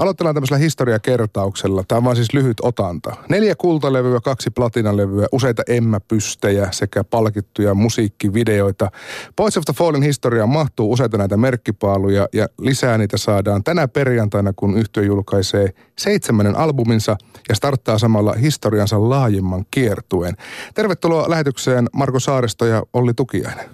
[0.00, 1.84] Aloitellaan tämmöisellä historiakertauksella.
[1.88, 3.16] Tämä on vaan siis lyhyt otanta.
[3.28, 8.90] Neljä kultalevyä, kaksi platinalevyä, useita emmäpystejä sekä palkittuja musiikkivideoita.
[9.36, 14.52] Boys of the Fallen historiaan mahtuu useita näitä merkkipaaluja ja lisää niitä saadaan tänä perjantaina,
[14.56, 15.68] kun yhtiö julkaisee
[15.98, 17.16] seitsemännen albuminsa
[17.48, 20.36] ja starttaa samalla historiansa laajemman kiertueen.
[20.74, 23.70] Tervetuloa lähetykseen Marko Saaristo ja Olli Tukiainen.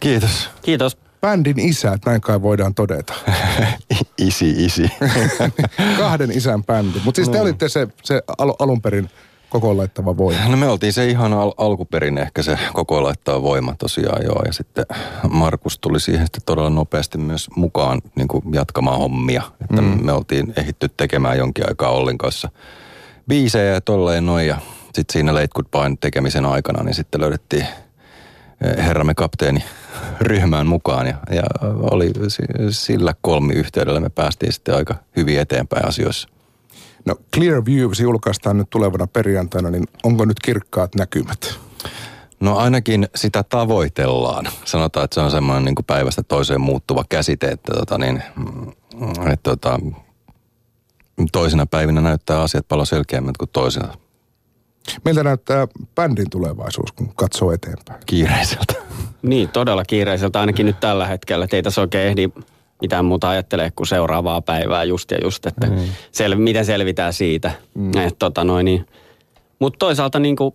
[0.00, 0.50] Kiitos.
[0.62, 3.14] Kiitos bändin isät, näin kai voidaan todeta.
[4.18, 4.90] isi, isi.
[5.98, 7.00] Kahden isän bändi.
[7.04, 7.42] Mutta siis te no.
[7.42, 9.10] olitte se, se al- alun perin
[9.50, 10.48] koko laittava voima.
[10.48, 14.42] No me oltiin se ihan al- alkuperin ehkä se koko laittava voima tosiaan joo.
[14.46, 14.86] Ja sitten
[15.30, 19.42] Markus tuli siihen sitten todella nopeasti myös mukaan niin kuin jatkamaan hommia.
[19.60, 20.04] Että mm.
[20.04, 22.48] me oltiin ehitty tekemään jonkin aikaa Ollin kanssa
[23.28, 24.46] biisejä ja tolleen noin.
[24.46, 27.66] Ja sitten siinä Late Goodbye tekemisen aikana niin sitten löydettiin
[28.60, 29.64] herramme kapteeni
[30.20, 31.42] ryhmään mukaan ja, ja
[31.90, 32.12] oli
[32.70, 36.28] sillä kolmiyhteydellä me päästiin sitten aika hyvin eteenpäin asioissa.
[37.04, 41.58] No Clear Views julkaistaan nyt tulevana perjantaina, niin onko nyt kirkkaat näkymät?
[42.40, 44.48] No ainakin sitä tavoitellaan.
[44.64, 48.22] Sanotaan, että se on semmoinen niin kuin päivästä toiseen muuttuva käsite, että tota niin,
[49.32, 49.80] että tota,
[51.32, 53.94] toisina päivinä näyttää asiat paljon selkeämmät kuin toisina.
[55.04, 58.00] Miltä näyttää bändin tulevaisuus, kun katsoo eteenpäin?
[58.06, 58.74] Kiireiseltä.
[59.22, 61.46] Niin, todella kiireiseltä ainakin nyt tällä hetkellä.
[61.46, 62.28] Teitä se oikein ehdi
[62.82, 65.76] mitään muuta ajattelee kuin seuraavaa päivää just ja just, että mm.
[66.12, 67.50] sel, miten selvitään siitä.
[67.74, 67.90] Mm.
[68.18, 68.86] tota niin.
[69.58, 70.54] Mutta toisaalta niin kuin,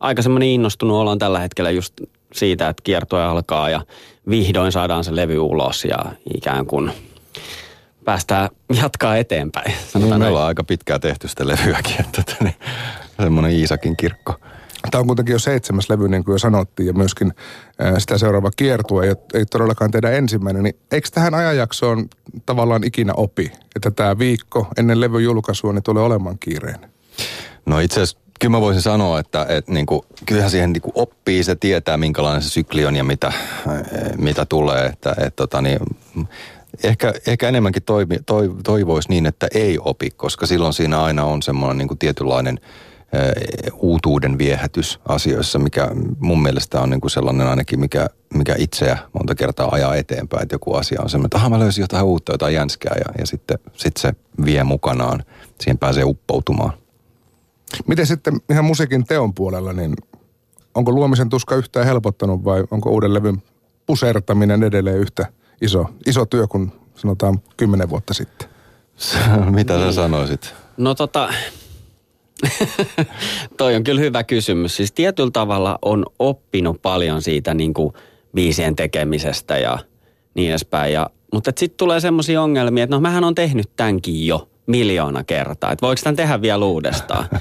[0.00, 2.00] aika semmoinen innostunut ollaan tällä hetkellä just
[2.32, 3.80] siitä, että kiertoja alkaa ja
[4.30, 5.98] vihdoin saadaan se levy ulos ja
[6.34, 6.92] ikään kuin
[8.04, 8.48] päästään
[8.82, 9.72] jatkaa eteenpäin.
[9.94, 12.54] Niin, me ollaan aika pitkään tehty sitä levyäkin, että niin,
[13.22, 14.34] semmoinen Iisakin kirkko.
[14.90, 17.32] Tämä on kuitenkin jo seitsemäs levy, niin kuin jo sanottiin, ja myöskin
[17.98, 20.62] sitä seuraava kiertue ei, ei todellakaan tehdä ensimmäinen.
[20.62, 22.08] Niin eikö tähän ajanjaksoon
[22.46, 26.90] tavallaan ikinä opi, että tämä viikko ennen levyn julkaisua niin tulee olemaan kiireinen?
[27.66, 30.92] No itse asiassa kyllä mä voisin sanoa, että, että niin kuin, kyllähän siihen niin kuin
[30.94, 33.32] oppii, se tietää minkälainen se sykli on ja mitä,
[34.18, 34.86] mitä tulee.
[34.86, 35.78] Että, että, tota, niin,
[36.82, 41.42] ehkä, ehkä enemmänkin toivoisi toi, toivoisi niin, että ei opi, koska silloin siinä aina on
[41.42, 42.60] semmoinen niin kuin tietynlainen–
[43.72, 49.34] uutuuden viehätys asioissa, mikä mun mielestä on niin kuin sellainen ainakin, mikä, mikä itseä monta
[49.34, 52.94] kertaa ajaa eteenpäin, että joku asia on semmoinen, että mä löysin jotain uutta, jotain jänskää
[52.98, 54.12] ja, ja sitten sit se
[54.44, 55.24] vie mukanaan,
[55.60, 56.72] siihen pääsee uppoutumaan.
[57.86, 59.94] Miten sitten ihan musiikin teon puolella, niin
[60.74, 63.42] onko luomisen tuska yhtään helpottanut vai onko uuden levyn
[63.86, 65.26] pusertaminen edelleen yhtä
[65.60, 68.48] iso, iso työ kuin sanotaan kymmenen vuotta sitten?
[69.50, 70.54] Mitä sä sanoisit?
[70.76, 71.28] No tota,
[73.58, 74.76] Toi on kyllä hyvä kysymys.
[74.76, 77.92] Siis tietyllä tavalla on oppinut paljon siitä niin kuin
[78.34, 79.78] biisien tekemisestä ja
[80.34, 80.92] niin edespäin.
[80.92, 85.72] Ja, mutta sitten tulee semmoisia ongelmia, että no mähän on tehnyt tämänkin jo miljoona kertaa.
[85.72, 87.28] Että voiko tämän tehdä vielä uudestaan?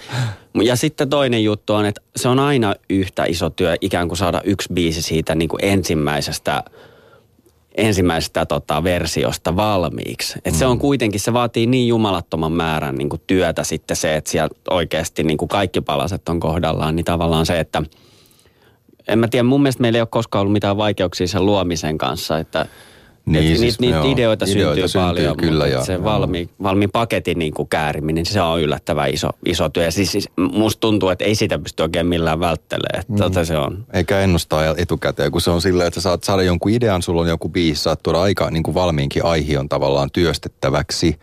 [0.64, 4.42] Ja sitten toinen juttu on, että se on aina yhtä iso työ ikään kuin saada
[4.44, 6.64] yksi biisi siitä niin kuin ensimmäisestä–
[7.78, 10.40] ensimmäisestä tota, versiosta valmiiksi.
[10.46, 10.58] Et mm.
[10.58, 14.50] Se on kuitenkin, se vaatii niin jumalattoman määrän niin kuin työtä sitten se, että siellä
[14.70, 17.84] oikeasti niin kuin kaikki palaset on kohdallaan, niin tavallaan se, että
[19.08, 22.38] en mä tiedä, mun mielestä meillä ei ole koskaan ollut mitään vaikeuksia sen luomisen kanssa,
[22.38, 22.66] että
[23.26, 26.92] niin, siis niitä, niitä ideoita, ideoita syntyy, syntyy paljon, kyllä, mutta ja, se valmi, valmiin
[26.92, 29.84] paketin niin kuin kääriminen, se on yllättävän iso, iso työ.
[29.84, 33.04] Ja siis, siis musta tuntuu, että ei sitä pysty oikein millään välttelemään.
[33.08, 33.16] Mm.
[33.16, 33.86] Tota se on.
[33.94, 37.50] Eikä ennustaa etukäteen, kun se on silleen, että saat saada jonkun idean, sulla on joku
[37.50, 41.16] biisi, saat tuoda aika niin kuin valmiinkin aihion tavallaan työstettäväksi–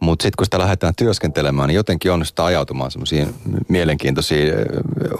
[0.00, 3.34] mutta sitten kun sitä lähdetään työskentelemään, niin jotenkin onnistuu ajautumaan semmoisiin
[3.68, 4.52] mielenkiintoisiin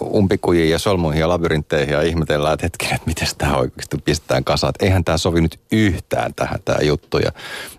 [0.03, 4.73] umpikujiin ja solmuihin ja labyrintteihin ja ihmetellään, että hetken, että miten tämä oikeasti pistetään kasaan.
[4.81, 7.19] Eihän tämä sovi nyt yhtään tähän tämä juttu.
[7.19, 7.33] Ja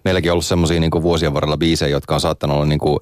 [0.06, 3.00] meilläkin on ollut semmoisia niin vuosien varrella biisejä, jotka on saattanut olla niin kuin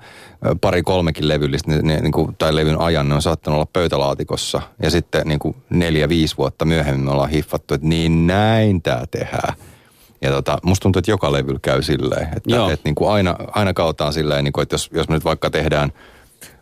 [0.62, 4.62] pari kolmekin levyllistä, ne, niin kuin, tai levyn ajan, ne on saattanut olla pöytälaatikossa.
[4.82, 9.04] Ja sitten niin kuin neljä, viisi vuotta myöhemmin me ollaan hiffattu, että niin näin tämä
[9.12, 9.54] tehdään.
[10.22, 13.74] Ja tota, musta tuntuu, että joka levyllä käy silleen, että, että niin kuin aina, aina
[13.74, 15.92] kautaan silleen, niin kuin, että jos, jos me nyt vaikka tehdään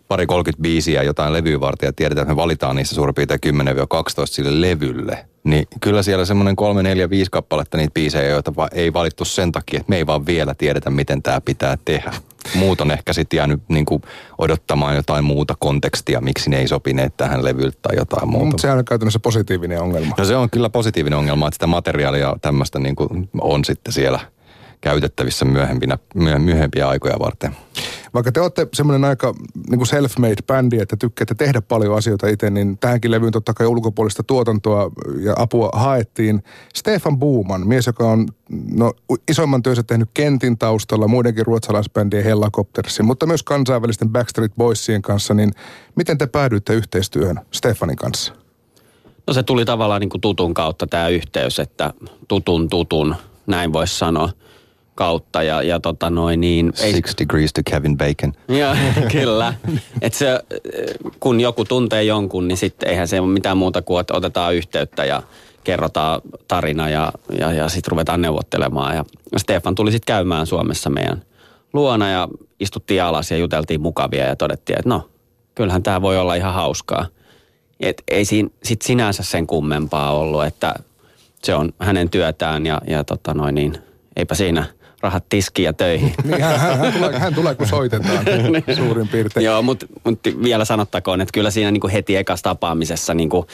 [0.07, 4.25] pari 30 biisiä jotain levyä varten ja tiedetään, että me valitaan niistä suurin piirtein 10-12
[4.25, 9.25] sille levylle, niin kyllä siellä semmoinen 3, 4, 5 kappaletta niitä biisejä, joita ei valittu
[9.25, 12.13] sen takia, että me ei vaan vielä tiedetä, miten tämä pitää tehdä.
[12.55, 14.01] Muut on ehkä sitten jäänyt niin kuin
[14.37, 18.45] odottamaan jotain muuta kontekstia, miksi ne ei sopineet tähän levyltä tai jotain muuta.
[18.45, 20.15] Mutta se on käytännössä positiivinen ongelma.
[20.17, 24.19] No se on kyllä positiivinen ongelma, että sitä materiaalia tämmöistä niin kuin on sitten siellä
[24.81, 25.97] käytettävissä myöhempinä,
[26.39, 27.55] myöhempiä aikoja varten.
[28.13, 29.33] Vaikka te olette semmoinen aika
[29.69, 33.67] niin kuin self-made bändi, että tykkäätte tehdä paljon asioita itse, niin tähänkin levyyn totta kai
[33.67, 36.43] ulkopuolista tuotantoa ja apua haettiin.
[36.75, 38.27] Stefan Buuman, mies, joka on
[38.75, 38.93] no,
[39.27, 45.51] isoimman työnsä tehnyt Kentin taustalla, muidenkin ruotsalaisbändien Hellacoptersin, mutta myös kansainvälisten Backstreet Boysien kanssa, niin
[45.95, 48.33] miten te päädyitte yhteistyöhön Stefanin kanssa?
[49.27, 51.93] No se tuli tavallaan niin kuin tutun kautta tämä yhteys, että
[52.27, 53.15] tutun tutun,
[53.47, 54.29] näin voisi sanoa
[54.97, 56.73] kautta ja, ja tota noin niin...
[56.81, 56.93] Ei...
[56.93, 58.33] Six degrees to Kevin Bacon.
[58.47, 58.77] Ja,
[59.11, 59.53] kyllä.
[60.01, 60.39] Et se,
[61.19, 65.05] kun joku tuntee jonkun, niin sitten eihän se ole mitään muuta kuin, että otetaan yhteyttä
[65.05, 65.23] ja
[65.63, 68.95] kerrotaan tarina ja, ja, ja sitten ruvetaan neuvottelemaan.
[68.95, 69.05] Ja
[69.37, 71.21] Stefan tuli sitten käymään Suomessa meidän
[71.73, 72.27] luona ja
[72.59, 75.09] istuttiin alas ja juteltiin mukavia ja todettiin, että no,
[75.55, 77.05] kyllähän tämä voi olla ihan hauskaa.
[77.79, 80.73] Et ei siinä sit sinänsä sen kummempaa ollut, että
[81.43, 83.77] se on hänen työtään ja, ja tota noin niin,
[84.15, 84.65] eipä siinä
[85.01, 86.13] rahat tiskiin ja töihin.
[86.23, 88.25] niin, hän, hän, hän, tulee, hän tulee, kun soitetaan
[88.65, 88.75] niin.
[88.75, 89.45] suurin piirtein.
[89.45, 93.47] Joo, mutta mut vielä sanottakoon, että kyllä siinä niinku heti ekassa tapaamisessa niinku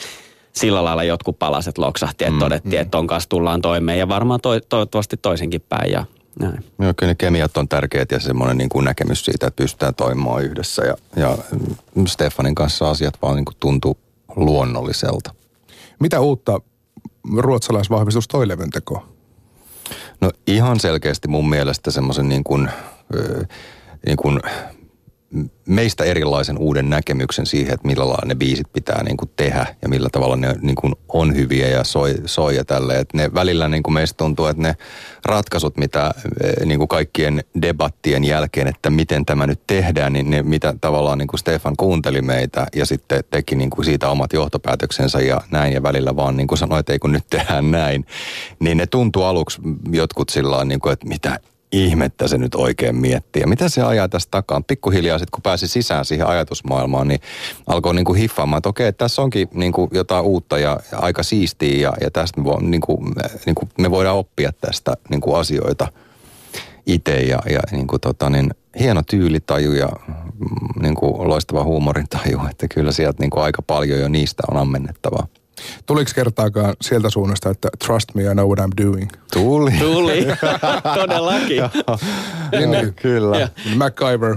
[0.52, 2.80] sillä lailla jotkut palaset loksahti, että mm, todettiin, mm.
[2.80, 6.04] että ton kanssa tullaan toimeen ja varmaan to, toivottavasti toisenkin päin ja
[6.40, 6.64] näin.
[6.78, 10.42] Joo, kyllä ne kemiat on tärkeät ja semmoinen niin kuin näkemys siitä, että pystytään toimimaan
[10.42, 11.38] yhdessä ja, ja
[12.06, 13.98] Stefanin kanssa asiat vaan niin kuin tuntuu
[14.36, 15.34] luonnolliselta.
[16.00, 16.60] Mitä uutta
[17.36, 19.13] ruotsalaisvahvistus toi levyn tekoon?
[20.20, 22.70] No ihan selkeästi mun mielestä semmoisen niin kuin,
[24.06, 24.40] niin kuin
[25.66, 29.88] meistä erilaisen uuden näkemyksen siihen, että millä lailla ne biisit pitää niin kuin tehdä ja
[29.88, 33.00] millä tavalla ne niin kuin on hyviä ja soi, soi ja tälleen.
[33.00, 34.76] Että ne välillä niin kuin meistä tuntuu, että ne
[35.24, 36.14] ratkaisut, mitä
[36.44, 41.18] eh, niin kuin kaikkien debattien jälkeen, että miten tämä nyt tehdään, niin ne, mitä tavallaan
[41.18, 45.72] niin kuin Stefan kuunteli meitä ja sitten teki niin kuin siitä omat johtopäätöksensä ja näin
[45.72, 48.06] ja välillä vaan niin kuin sanoi, että ei kun nyt tehdään näin,
[48.60, 49.60] niin ne tuntuu aluksi
[49.92, 51.40] jotkut sillä niin kuin, että mitä
[51.74, 53.42] ihmettä se nyt oikein miettii.
[53.42, 54.64] Ja mitä se ajaa tästä takaan?
[54.64, 57.20] Pikkuhiljaa sitten kun pääsi sisään siihen ajatusmaailmaan, niin
[57.66, 61.80] alkoi niin kuin hiffaamaan, että okei, tässä onkin niin kuin jotain uutta ja, aika siistiä
[61.80, 63.14] ja, ja tästä me, vo, niin kuin,
[63.46, 65.88] niin kuin me voidaan oppia tästä niin kuin asioita
[66.86, 72.40] itse ja, ja niin kuin tota, niin, hieno tyylitaju ja mm, niin kuin loistava huumorintaju,
[72.50, 75.26] että kyllä sieltä niin kuin aika paljon jo niistä on ammennettavaa.
[75.86, 79.10] Tuliko kertaakaan sieltä suunnasta, että trust me, I know what I'm doing?
[79.32, 79.72] Tuli.
[79.72, 80.26] Tuli,
[81.00, 81.62] todellakin.
[82.52, 83.38] niin, niin, kyllä.
[83.38, 83.48] Ja.
[83.76, 84.36] MacGyver.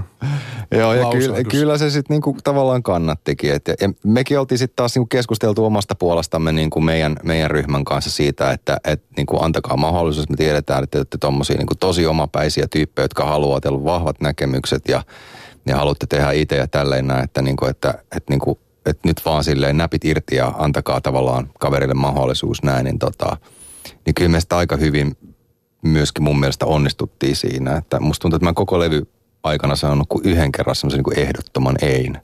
[0.70, 3.52] Joo, ja kyllä, kyllä se sitten niinku tavallaan kannattikin.
[3.52, 8.10] Et, ja mekin oltiin sitten taas niinku keskusteltu omasta puolestamme niinku meidän, meidän ryhmän kanssa
[8.10, 10.28] siitä, että et niinku antakaa mahdollisuus.
[10.28, 14.88] Me tiedetään, että te olette tommosia niinku tosi omapäisiä tyyppejä, jotka haluaa, teillä vahvat näkemykset
[14.88, 15.02] ja,
[15.66, 18.58] ja haluatte tehdä itse ja tälleen näin, että, niinku, että, että niinku,
[18.90, 23.36] että nyt vaan silleen näpit irti ja antakaa tavallaan kaverille mahdollisuus näin, niin, tota,
[24.06, 25.16] niin kyllä me aika hyvin
[25.82, 27.76] myöskin mun mielestä onnistuttiin siinä.
[27.76, 29.06] Että musta tuntuu, että mä koko levy
[29.42, 32.22] aikana sanonut kuin yhden kerran semmoisen niin ehdottoman ein.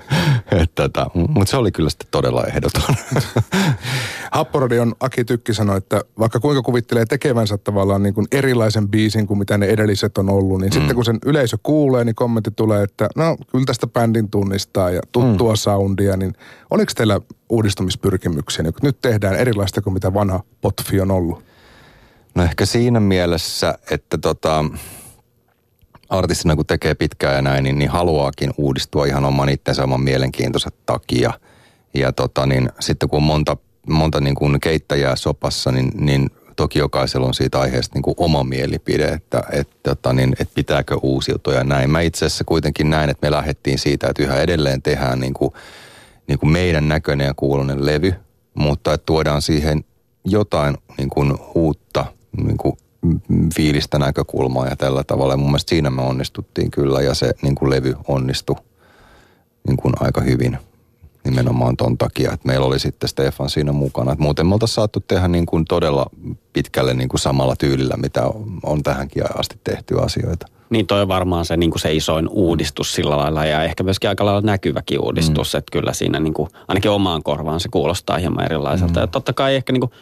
[0.74, 2.94] tota, Mutta se oli kyllä sitten todella ehdoton.
[4.32, 9.38] Happoradion Aki Tykki sanoi, että vaikka kuinka kuvittelee tekevänsä tavallaan niin kuin erilaisen biisin kuin
[9.38, 10.74] mitä ne edelliset on ollut, niin mm.
[10.74, 15.00] sitten kun sen yleisö kuulee, niin kommentti tulee, että no kyllä tästä bändin tunnistaa ja
[15.12, 15.56] tuttua mm.
[15.56, 16.32] soundia, niin
[16.70, 21.44] oliko teillä uudistumispyrkimyksiä, niin nyt tehdään erilaista kuin mitä vanha potfi on ollut?
[22.34, 24.64] No ehkä siinä mielessä, että tota,
[26.12, 30.70] artistina kun tekee pitkään ja näin, niin, niin haluaakin uudistua ihan oman itsensä oman mielenkiintonsa
[30.86, 31.32] takia.
[31.94, 33.56] Ja tota, niin, sitten kun on monta,
[33.88, 38.44] monta niin kuin keittäjää sopassa, niin, niin toki jokaisella on siitä aiheesta niin kuin oma
[38.44, 41.90] mielipide, että et, tota, niin, et pitääkö uusiutua ja näin.
[41.90, 45.52] Mä itse asiassa kuitenkin näin, että me lähdettiin siitä, että yhä edelleen tehdään niin kuin,
[46.28, 48.14] niin kuin meidän näköinen ja kuulonen levy,
[48.54, 49.84] mutta että tuodaan siihen
[50.24, 52.06] jotain niin kuin uutta
[52.44, 52.76] niin kuin
[53.56, 55.32] fiilistä näkökulmaa ja tällä tavalla.
[55.32, 58.56] Ja mun mielestä siinä me onnistuttiin kyllä ja se niin kuin levy onnistui
[59.66, 60.58] niin kuin aika hyvin
[61.24, 64.12] nimenomaan ton takia, että meillä oli sitten Stefan siinä mukana.
[64.12, 66.06] Että muuten me oltaisiin saattu tehdä niin kuin todella
[66.52, 68.22] pitkälle niin kuin samalla tyylillä, mitä
[68.62, 70.46] on tähänkin asti tehty asioita.
[70.70, 74.10] Niin toi on varmaan se, niin kuin se isoin uudistus sillä lailla ja ehkä myöskin
[74.10, 75.58] aika lailla näkyväkin uudistus, mm.
[75.58, 79.00] että kyllä siinä niin kuin, ainakin omaan korvaan se kuulostaa hieman erilaiselta.
[79.00, 79.02] Mm.
[79.02, 79.92] Ja totta kai ehkä niin kuin,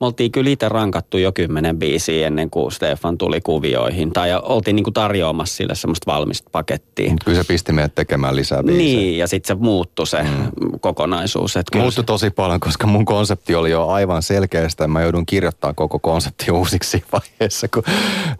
[0.00, 4.12] me oltiin kyllä itse rankattu jo kymmenen biisiä ennen kuin Stefan tuli kuvioihin.
[4.12, 7.14] Tai oltiin niin kuin tarjoamassa sille semmoista valmista pakettia.
[7.24, 9.00] Kyllä se pisti meidät tekemään lisää biisejä.
[9.00, 10.50] Niin, ja sitten se muuttui se mm.
[10.80, 11.54] kokonaisuus.
[11.74, 12.02] Muuttui se...
[12.02, 14.88] tosi paljon, koska mun konsepti oli jo aivan selkeästä.
[14.88, 17.82] Mä joudun kirjoittamaan koko konsepti uusiksi vaiheessa, kun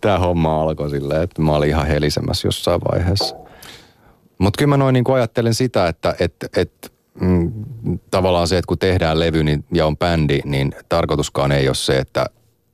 [0.01, 3.37] tämä homma alkoi silleen, että mä olin ihan helisemässä jossain vaiheessa.
[4.39, 7.53] Mutta kyllä mä noin niin ajattelen sitä, että et, et, mm,
[8.11, 11.99] tavallaan se, että kun tehdään levy niin, ja on bändi, niin tarkoituskaan ei ole se,
[11.99, 12.27] että,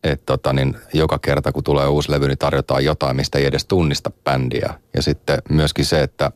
[0.04, 3.64] että tota, niin joka kerta kun tulee uusi levy, niin tarjotaan jotain, mistä ei edes
[3.64, 4.74] tunnista bändiä.
[4.96, 6.30] Ja sitten myöskin se, että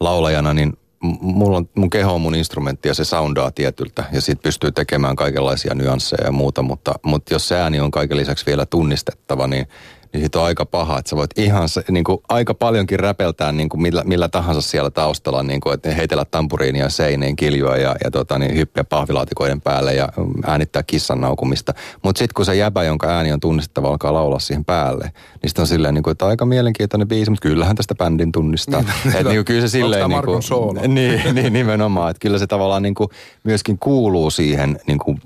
[0.00, 0.78] laulajana, niin
[1.20, 5.16] mulla on, mun keho on mun instrumentti ja se soundaa tietyltä ja sit pystyy tekemään
[5.16, 9.66] kaikenlaisia nyansseja ja muuta, mutta, mutta jos se ääni on kaiken lisäksi vielä tunnistettava, niin
[10.12, 13.52] niin siitä on aika paha, että sä voit ihan se, niin kuin, aika paljonkin räpeltää
[13.52, 17.96] niin kuin millä, millä tahansa siellä taustalla, niin kuin, että heitellä tampuriinia seineen, kiljua ja,
[18.04, 20.08] ja tota, niin, hyppiä pahvilaatikoiden päälle ja
[20.46, 21.74] äänittää kissan naukumista.
[22.02, 25.04] Mutta sitten kun se jäbä, jonka ääni on tunnistettava, alkaa laulaa siihen päälle,
[25.42, 28.84] niin sitten on silleen, niin kuin, että aika mielenkiintoinen biisi, mutta kyllähän tästä bändin tunnistaa.
[29.04, 30.08] Niin, että niin, kyllä se silleen...
[30.08, 30.42] Niin kuin,
[30.94, 33.10] niin, niin, nimenomaan, että kyllä se tavallaan niin kuin,
[33.44, 35.20] myöskin kuuluu siihen niin kuin,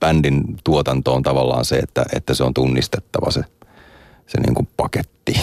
[0.00, 3.44] bändin tuotantoon tavallaan se, että, että se on tunnistettava se
[4.32, 5.40] se niin kuin paketti.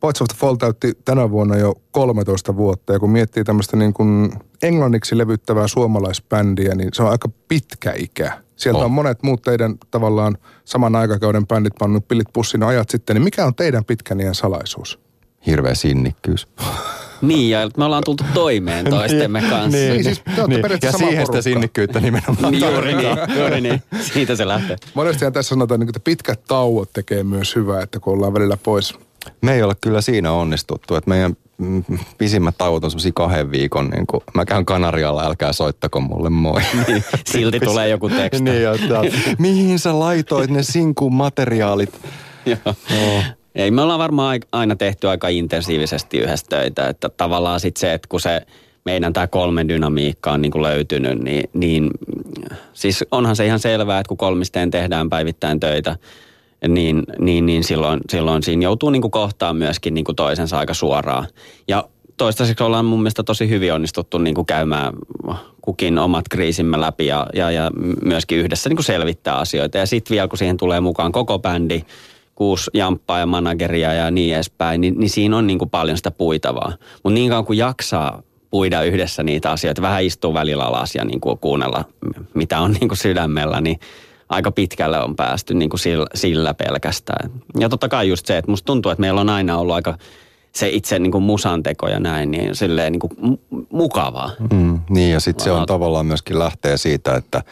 [0.00, 3.92] Points of the Fall täytti tänä vuonna jo 13 vuotta ja kun miettii tämmöistä niin
[3.92, 4.32] kuin
[4.62, 8.42] englanniksi levyttävää suomalaisbändiä, niin se on aika pitkä ikä.
[8.56, 8.84] Sieltä oh.
[8.84, 13.46] on monet muut teidän tavallaan saman aikakauden bändit pannut pillit pussin ajat sitten, niin mikä
[13.46, 14.98] on teidän pitkän iän salaisuus?
[15.46, 16.48] Hirveä sinnikkyys.
[17.28, 19.78] Niin, ja me ollaan tultu toimeen toistemme niin, kanssa.
[19.78, 20.62] niin, niin, siis niin.
[20.82, 22.52] Ja siihen sitä sinnikkyyttä nimenomaan.
[22.52, 23.82] Niin, juuri niin, juuri niin.
[24.00, 24.76] Siitä se lähtee.
[24.94, 28.94] Monestihan tässä sanotaan, että pitkät tauot tekee myös hyvää, että kun ollaan välillä pois.
[29.40, 31.84] Me ei ole kyllä siinä onnistuttu, että meidän mm,
[32.18, 36.62] pisimmät tauot on semmoisia kahden viikon, niin kuin mä käyn Kanarialla, älkää soittako mulle moi.
[36.86, 38.42] Niin, silti tulee joku teksti.
[38.42, 39.00] niin, että,
[39.38, 42.00] mihin sä laitoit ne sinkun materiaalit?
[42.46, 43.22] Joo.
[43.54, 48.08] Ei, me ollaan varmaan aina tehty aika intensiivisesti yhdessä töitä, että tavallaan sitten se, että
[48.08, 48.42] kun se
[48.84, 51.90] meidän tämä kolmen dynamiikka on niin kuin löytynyt, niin, niin
[52.72, 55.96] siis onhan se ihan selvää, että kun kolmisteen tehdään päivittäin töitä,
[56.68, 60.74] niin, niin, niin silloin, silloin siinä joutuu niin kuin kohtaan myöskin niin kuin toisensa aika
[60.74, 61.26] suoraan.
[61.68, 64.92] Ja toistaiseksi ollaan mun mielestä tosi hyvin onnistuttu niin kuin käymään
[65.62, 67.70] kukin omat kriisimme läpi ja, ja, ja
[68.04, 69.78] myöskin yhdessä niin kuin selvittää asioita.
[69.78, 71.84] Ja sitten vielä kun siihen tulee mukaan koko bändi,
[72.34, 76.10] kuusi jamppaa ja manageria ja niin edespäin, niin, niin siinä on niin kuin paljon sitä
[76.10, 76.72] puitavaa.
[77.02, 81.20] Mutta niin kauan kuin jaksaa puida yhdessä niitä asioita, vähän istuu välillä alas ja niin
[81.20, 81.84] kuin kuunnella,
[82.34, 83.80] mitä on niin kuin sydämellä, niin
[84.28, 87.30] aika pitkälle on päästy niin kuin sillä, sillä pelkästään.
[87.58, 89.98] Ja totta kai just se, että musta tuntuu, että meillä on aina ollut aika
[90.54, 93.38] se itse niin kuin musanteko ja näin, niin silleen niin kuin
[93.70, 94.30] mukavaa.
[94.52, 97.42] Mm, niin ja sitten se on tavallaan myöskin lähtee siitä, että,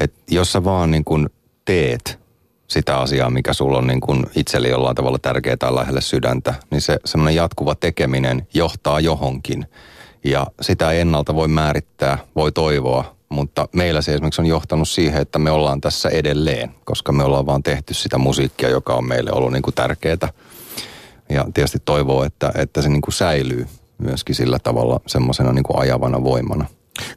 [0.00, 1.28] että jos sä vaan niin kuin
[1.64, 2.21] teet
[2.72, 6.98] sitä asiaa, mikä sulla on niin itselle jollain tavalla tärkeää tai lähelle sydäntä, niin se
[7.04, 9.66] semmoinen jatkuva tekeminen johtaa johonkin.
[10.24, 15.38] Ja sitä ennalta voi määrittää, voi toivoa, mutta meillä se esimerkiksi on johtanut siihen, että
[15.38, 19.52] me ollaan tässä edelleen, koska me ollaan vaan tehty sitä musiikkia, joka on meille ollut
[19.52, 20.28] niin kuin tärkeää.
[21.30, 23.66] Ja tietysti toivoo, että, että se niin kuin säilyy
[23.98, 26.64] myöskin sillä tavalla semmoisena niin ajavana voimana.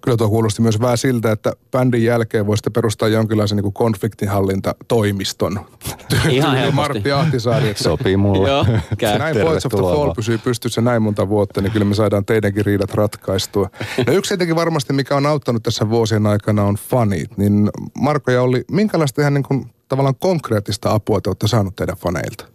[0.01, 5.59] Kyllä tuo kuulosti myös vähän siltä, että bändin jälkeen voisitte perustaa jonkinlaisen niin konfliktinhallintatoimiston.
[6.29, 6.75] Ihan helposti.
[6.75, 7.69] Martti Ahtisaari.
[7.69, 8.49] Että Sopii mulle.
[8.49, 8.65] Joo,
[8.97, 9.19] käy.
[9.19, 12.65] Näin Points of the Fall pysyy pystyssä näin monta vuotta, niin kyllä me saadaan teidänkin
[12.65, 13.69] riidat ratkaistua.
[14.07, 17.37] No yksi tietenkin varmasti, mikä on auttanut tässä vuosien aikana on fanit.
[17.37, 21.97] Niin Marko ja Olli, minkälaista ihan niin kuin, tavallaan konkreettista apua te olette saanut teidän
[21.97, 22.54] faneilta?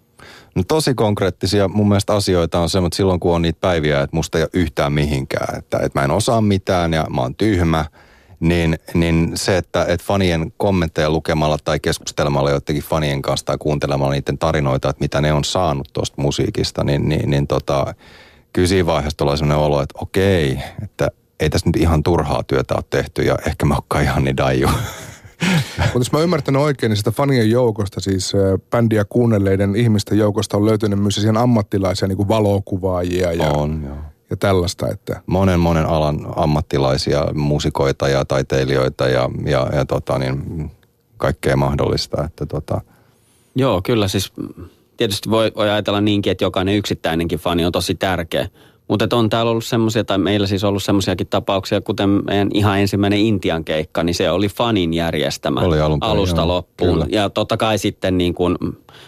[0.55, 4.17] No tosi konkreettisia mun mielestä asioita on se, että silloin kun on niitä päiviä, että
[4.17, 7.85] musta ei ole yhtään mihinkään, että, että mä en osaa mitään ja mä oon tyhmä,
[8.41, 14.13] niin, niin se, että, että fanien kommentteja lukemalla tai keskustelemalla joidenkin fanien kanssa tai kuuntelemalla
[14.13, 17.95] niiden tarinoita, että mitä ne on saanut tuosta musiikista, niin, niin, niin tota,
[18.53, 21.09] kyllä siinä vaiheessa tulee sellainen olo, että okei, että
[21.41, 24.69] ei tässä nyt ihan turhaa työtä ole tehty ja ehkä mä oon ihan niin daiju.
[25.79, 28.33] Mutta jos mä ymmärtänyt oikein, niin sitä fanien joukosta, siis
[28.71, 33.97] bändiä kuunnelleiden ihmisten joukosta on löytynyt myös ihan ammattilaisia niin kuin valokuvaajia ja, on, joo.
[34.31, 34.89] ja tällaista.
[34.89, 35.21] Että...
[35.27, 40.71] Monen monen alan ammattilaisia, musikoita ja taiteilijoita ja, ja, ja tota, niin,
[41.17, 42.25] kaikkea mahdollista.
[42.25, 42.81] Että tota...
[43.55, 44.33] Joo, kyllä siis
[44.97, 48.49] tietysti voi, voi ajatella niinkin, että jokainen yksittäinenkin fani on tosi tärkeä.
[48.91, 53.19] Mutta on täällä ollut semmoisia, tai meillä siis ollut semmoisiakin tapauksia, kuten meidän ihan ensimmäinen
[53.19, 56.93] Intian keikka, niin se oli fanin järjestämä oli alun alusta joo, loppuun.
[56.93, 57.07] Kyllä.
[57.11, 58.57] Ja totta kai sitten niin kuin,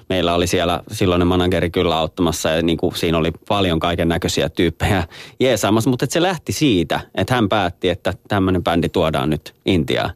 [0.08, 4.48] meillä oli siellä silloinen manageri kyllä auttamassa ja niin kuin, siinä oli paljon kaiken näköisiä
[4.48, 5.04] tyyppejä
[5.40, 10.10] jeesaamassa, mutta se lähti siitä, että hän päätti, että tämmöinen bändi tuodaan nyt Intiaan.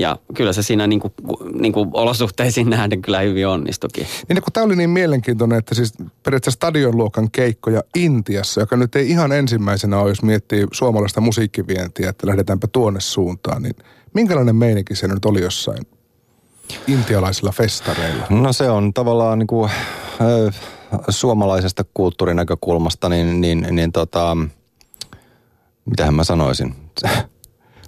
[0.00, 1.12] Ja kyllä se siinä niin kuin,
[1.60, 4.06] niin kuin olosuhteisiin nähden kyllä hyvin onnistukin.
[4.28, 5.92] Niin kun tämä oli niin mielenkiintoinen, että siis
[6.22, 12.26] periaatteessa stadionluokan keikkoja Intiassa, joka nyt ei ihan ensimmäisenä ole, jos miettii suomalaista musiikkivientiä, että
[12.26, 13.74] lähdetäänpä tuonne suuntaan, niin
[14.14, 15.86] minkälainen meininki se nyt oli jossain
[16.86, 18.26] intialaisilla festareilla?
[18.30, 20.54] No se on tavallaan niin kuin, äh,
[21.08, 24.36] suomalaisesta kulttuurinäkökulmasta, niin, niin, niin tota,
[25.84, 26.74] mitähän mä sanoisin?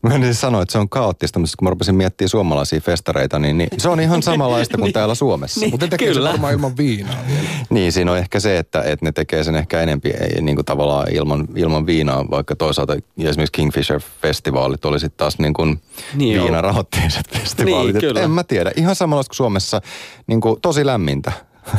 [0.02, 3.38] Mä en siis sanoa, että se on kaoottista, mutta kun mä rupesin miettimään suomalaisia festareita,
[3.38, 5.61] niin, niin se on ihan samanlaista kuin täällä Suomessa.
[5.61, 6.26] Niin, Mutta tekee kyllä.
[6.26, 7.49] se varmaan ilman viinaa vielä.
[7.71, 10.64] Niin, siinä on ehkä se, että, että ne tekee sen ehkä enempi ei, niin kuin
[10.64, 16.35] tavallaan ilman, ilman viinaa, vaikka toisaalta esimerkiksi Kingfisher-festivaalit oli sitten taas niin kuin Niin niin
[16.35, 16.44] joo.
[16.44, 17.94] viinarahoitteiset festivaalit.
[17.94, 18.21] Niin, kyllä.
[18.21, 18.71] en mä tiedä.
[18.76, 19.80] Ihan samanlaista kuin Suomessa,
[20.26, 21.32] niin kuin tosi lämmintä.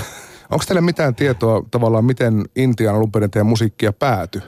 [0.52, 4.42] Onko teillä mitään tietoa tavallaan, miten Intian alun perin teidän musiikkia päätyi?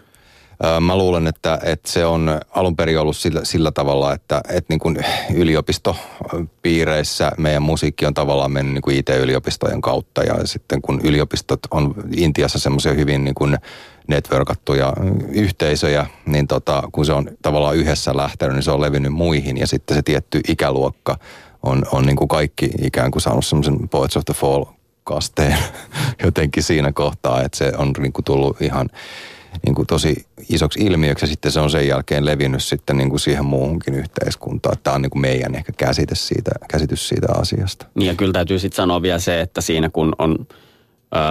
[0.81, 4.79] Mä luulen, että, että se on alun perin ollut sillä, sillä tavalla, että, että niin
[4.79, 4.97] kuin
[5.33, 10.23] yliopistopiireissä meidän musiikki on tavallaan mennyt niin kuin IT-yliopistojen kautta.
[10.23, 13.57] Ja sitten kun yliopistot on Intiassa semmoisia hyvin niin kuin
[14.07, 14.93] networkattuja
[15.29, 19.57] yhteisöjä, niin tota, kun se on tavallaan yhdessä lähtenyt, niin se on levinnyt muihin.
[19.57, 21.17] Ja sitten se tietty ikäluokka
[21.63, 24.65] on, on niin kuin kaikki ikään kuin saanut semmoisen Poets of the Fall
[25.03, 25.57] kasteen
[26.25, 28.89] jotenkin siinä kohtaa, että se on niin kuin tullut ihan
[29.65, 33.19] niin kuin tosi isoksi ilmiöksi ja sitten se on sen jälkeen levinnyt sitten niin kuin
[33.19, 34.77] siihen muuhunkin yhteiskuntaan.
[34.83, 37.85] Tämä on niin kuin meidän ehkä käsitys siitä, käsitys siitä asiasta.
[37.95, 40.47] Niin ja kyllä täytyy sitten sanoa vielä se, että siinä kun on,
[41.15, 41.21] öö,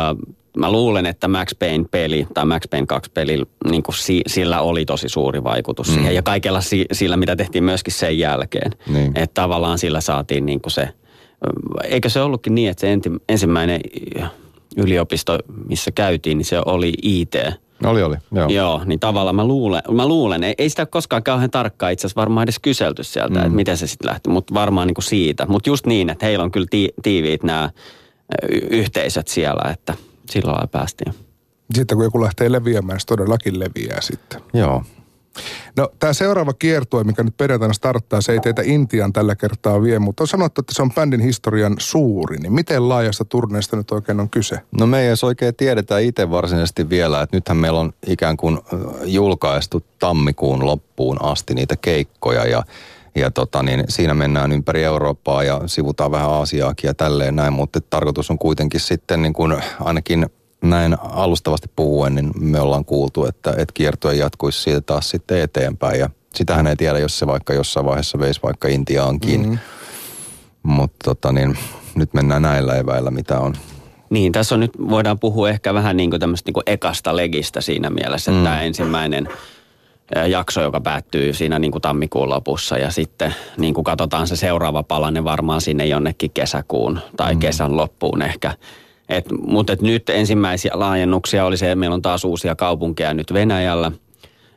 [0.56, 4.60] mä luulen, että Max Payne peli tai Max Payne 2 peli, niin kuin si, sillä
[4.60, 5.94] oli tosi suuri vaikutus mm.
[5.94, 6.14] siihen.
[6.14, 8.72] Ja kaikella si, sillä, mitä tehtiin myöskin sen jälkeen.
[8.88, 9.12] Niin.
[9.14, 10.88] Että tavallaan sillä saatiin niin kuin se,
[11.84, 13.80] eikö se ollutkin niin, että se enti, ensimmäinen
[14.76, 15.38] yliopisto,
[15.68, 17.34] missä käytiin, niin se oli IT.
[17.84, 18.16] Oli, oli.
[18.32, 18.48] Joo.
[18.48, 22.06] Joo, niin tavallaan mä luulen, mä luulen ei, ei sitä ole koskaan kauhean tarkkaan itse
[22.06, 23.40] asiassa varmaan edes kyselty sieltä, mm.
[23.40, 25.46] että miten se sitten lähti, mutta varmaan niin kuin siitä.
[25.46, 27.70] Mutta just niin, että heillä on kyllä ti, tiiviit nämä
[28.48, 29.94] y- yhteisöt siellä, että
[30.30, 31.14] sillä lailla päästiin.
[31.74, 34.40] Sitten kun joku lähtee leviämään, se todellakin leviää sitten.
[34.54, 34.82] Joo.
[35.76, 39.98] No tämä seuraava kiertue, mikä nyt perjantaina starttaa, se ei teitä Intian tällä kertaa vie,
[39.98, 42.38] mutta on sanottu, että se on bändin historian suuri.
[42.38, 44.60] Niin miten laajasta turneesta nyt oikein on kyse?
[44.80, 48.58] No me ei edes oikein tiedetä itse varsinaisesti vielä, että nythän meillä on ikään kuin
[49.04, 52.62] julkaistu tammikuun loppuun asti niitä keikkoja ja
[53.16, 57.80] ja tota, niin siinä mennään ympäri Eurooppaa ja sivutaan vähän Aasiaakin ja tälleen näin, mutta
[57.80, 60.26] tarkoitus on kuitenkin sitten niin kuin ainakin
[60.64, 66.00] näin alustavasti puhuen, niin me ollaan kuultu, että, että kiertue jatkuisi siitä taas sitten eteenpäin
[66.00, 69.58] ja sitähän ei tiedä, jos se vaikka jossain vaiheessa veisi vaikka Intiaankin, mm-hmm.
[70.62, 71.58] mutta tota, niin,
[71.94, 73.54] nyt mennään näillä eväillä, mitä on
[74.10, 77.60] Niin, tässä on nyt, voidaan puhua ehkä vähän niin kuin tämmöistä niin kuin ekasta legistä
[77.60, 78.44] siinä mielessä, että Mm.
[78.44, 79.28] tämä ensimmäinen
[80.28, 84.82] jakso, joka päättyy siinä niin kuin tammikuun lopussa ja sitten niin kuin katsotaan se seuraava
[84.82, 87.40] palanen varmaan sinne jonnekin kesäkuun tai mm.
[87.40, 88.54] kesän loppuun ehkä.
[89.16, 93.32] Et, mutta et nyt ensimmäisiä laajennuksia oli se, että meillä on taas uusia kaupunkeja nyt
[93.32, 93.92] Venäjällä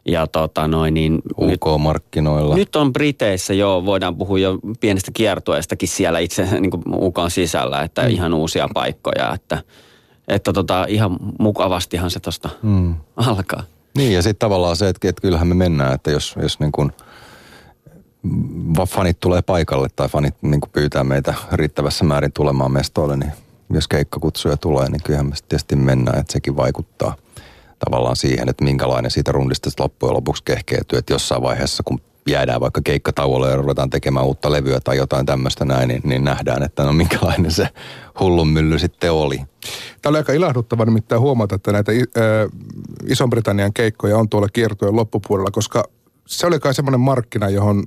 [0.07, 2.55] ja tota noin niin nyt, UK-markkinoilla.
[2.55, 7.81] nyt on Briteissä jo, voidaan puhua jo pienestä kiertueestakin siellä itse niin kuin UKon sisällä,
[7.81, 8.09] että mm.
[8.09, 9.63] ihan uusia paikkoja, että,
[10.27, 12.95] että tota, ihan mukavastihan se tuosta mm.
[13.15, 13.63] alkaa.
[13.97, 16.91] Niin ja sitten tavallaan se, että, että kyllähän me mennään, että jos, jos niin kuin
[18.87, 23.31] fanit tulee paikalle tai fanit niin kuin pyytää meitä riittävässä määrin tulemaan mestoille, niin
[23.69, 27.15] jos keikkakutsuja tulee, niin kyllähän me tietysti mennään, että sekin vaikuttaa
[27.85, 32.81] tavallaan siihen, että minkälainen siitä rundista loppujen lopuksi kehkeytyy, että jossain vaiheessa, kun jäädään vaikka
[32.83, 36.93] keikkatauolle ja ruvetaan tekemään uutta levyä tai jotain tämmöistä näin, niin, niin nähdään, että no
[36.93, 37.67] minkälainen se
[38.19, 39.37] hullun mylly sitten oli.
[40.01, 42.49] Tämä oli aika ilahduttava nimittäin huomata, että näitä ö,
[43.07, 45.83] Ison-Britannian keikkoja on tuolla kiertueen loppupuolella, koska
[46.25, 47.83] se oli kai semmoinen markkina, johon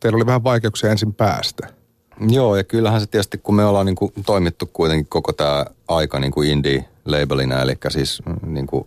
[0.00, 1.73] teillä oli vähän vaikeuksia ensin päästä.
[2.28, 6.20] Joo, ja kyllähän se tietysti, kun me ollaan niin kuin toimittu kuitenkin koko tämä aika
[6.20, 8.86] niin kuin indie-labelina, eli siis niin kuin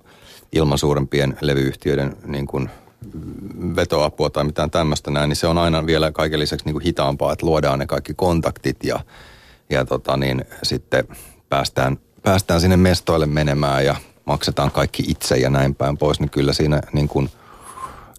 [0.51, 2.69] ilman suurempien levyyhtiöiden niin kuin
[3.75, 7.33] vetoapua tai mitään tämmöistä näin, niin se on aina vielä kaiken lisäksi niin kuin hitaampaa,
[7.33, 8.99] että luodaan ne kaikki kontaktit ja,
[9.69, 11.07] ja tota niin, sitten
[11.49, 16.53] päästään, päästään sinne mestoille menemään ja maksetaan kaikki itse ja näin päin pois, niin kyllä
[16.53, 17.29] siinä niin kuin,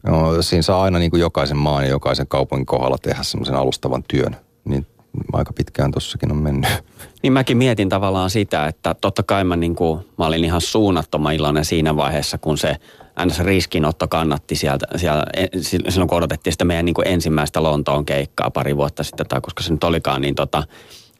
[0.02, 4.04] no, siinä saa aina niin kuin jokaisen maan ja jokaisen kaupungin kohdalla tehdä semmoisen alustavan
[4.08, 4.86] työn, niin
[5.32, 6.70] aika pitkään tossakin on mennyt.
[7.22, 11.34] Niin mäkin mietin tavallaan sitä, että totta kai mä, niin kuin, mä olin ihan suunnattoman
[11.34, 12.76] iloinen siinä vaiheessa, kun se
[13.26, 13.40] ns.
[13.40, 18.50] riskinotto kannatti sieltä, siellä, e- silloin kun odotettiin sitä meidän niin kuin ensimmäistä Lontoon keikkaa
[18.50, 20.62] pari vuotta sitten, tai koska se nyt olikaan, niin tota,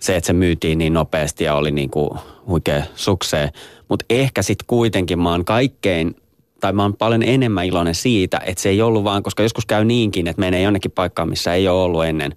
[0.01, 2.11] se, että se myytiin niin nopeasti ja oli niin kuin
[2.46, 3.51] huikea suksee.
[3.88, 6.16] Mutta ehkä sitten kuitenkin mä oon kaikkein
[6.61, 9.85] tai mä oon paljon enemmän iloinen siitä, että se ei ollut vaan, koska joskus käy
[9.85, 12.37] niinkin, että menee jonnekin paikkaan, missä ei ole ollut ennen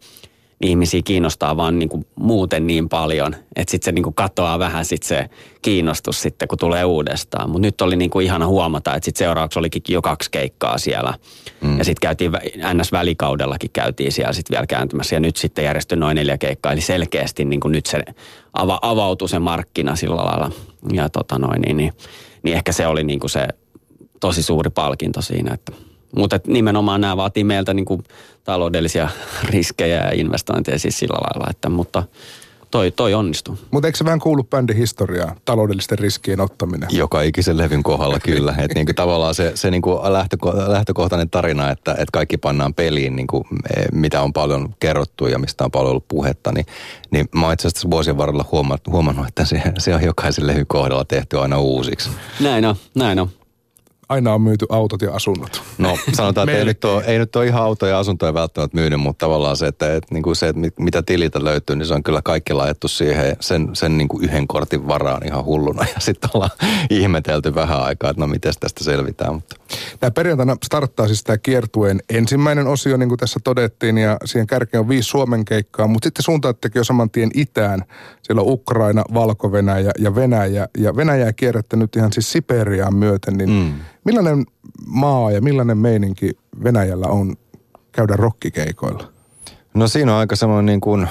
[0.61, 4.85] ihmisiä kiinnostaa vaan niin kuin muuten niin paljon, että sitten se niin kuin katoaa vähän
[4.85, 5.29] sit se
[5.61, 7.49] kiinnostus sitten, kun tulee uudestaan.
[7.49, 11.13] Mutta nyt oli niin kuin ihana huomata, että sitten seuraavaksi olikin jo kaksi keikkaa siellä.
[11.61, 11.77] Mm.
[11.77, 15.15] Ja sitten käytiin, vä- NS-välikaudellakin käytiin siellä sitten vielä kääntymässä.
[15.15, 16.71] Ja nyt sitten järjestyi noin neljä keikkaa.
[16.71, 18.03] Eli selkeästi niin kuin nyt se
[18.53, 20.51] ava, avautui se markkina sillä lailla.
[20.93, 21.93] Ja tota noin, niin, niin,
[22.43, 23.47] niin ehkä se oli niin kuin se
[24.19, 25.71] tosi suuri palkinto siinä, että
[26.15, 28.03] Mutta nimenomaan nämä vaatii meiltä niin kuin
[28.43, 29.09] taloudellisia
[29.53, 32.03] riskejä ja investointeja siis sillä lailla, että, mutta
[32.71, 33.57] toi, toi onnistuu.
[33.71, 36.89] Mutta eikö se vähän kuulu bändin historiaa, taloudellisten riskien ottaminen?
[36.91, 38.55] Joka ikisen levyn kohdalla kyllä.
[38.57, 43.45] että niinku tavallaan se, se niinku lähtöko- lähtökohtainen tarina, että, että kaikki pannaan peliin, niinku,
[43.77, 46.65] e, mitä on paljon kerrottu ja mistä on paljon ollut puhetta, niin,
[47.11, 50.67] niin mä oon itse asiassa vuosien varrella huomannut, huomannut että se, se on jokaisen levyn
[50.67, 52.09] kohdalla tehty aina uusiksi.
[52.39, 53.29] Näin on, näin on
[54.11, 55.61] aina on myyty autot ja asunnot.
[55.77, 58.99] No sanotaan, että ei nyt, ole, ei nyt ole ihan autoja ja asuntoja välttämättä myynyt,
[58.99, 62.03] mutta tavallaan se, että, että niin kuin se, että mitä tililtä löytyy, niin se on
[62.03, 65.85] kyllä kaikki laitettu siihen sen, sen niin kuin yhden kortin varaan ihan hulluna.
[65.95, 66.51] Ja sitten ollaan
[66.89, 69.33] ihmetelty vähän aikaa, että no miten tästä selvitään.
[69.33, 69.55] Mutta.
[69.99, 74.81] Tämä perjantaina starttaa siis tämä kiertueen ensimmäinen osio, niin kuin tässä todettiin, ja siihen kärkeen
[74.81, 77.83] on viisi Suomen keikkaa, mutta sitten suuntaattekin jo saman tien itään.
[78.21, 83.49] Siellä on Ukraina, Valko-Venäjä ja Venäjä, ja Venäjää kierrätte nyt ihan siis Siperiaan myöten, niin
[83.49, 83.73] mm
[84.05, 84.45] Millainen
[84.85, 86.31] maa ja millainen meininki
[86.63, 87.35] Venäjällä on
[87.91, 89.11] käydä rockikeikoilla?
[89.73, 91.07] No siinä on aika semmoinen niin kuin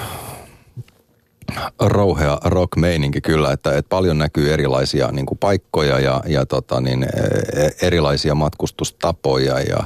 [1.79, 7.03] rouhea rock-meininki kyllä, että, että paljon näkyy erilaisia niin kuin paikkoja ja, ja tota, niin,
[7.03, 9.83] e, erilaisia matkustustapoja ja,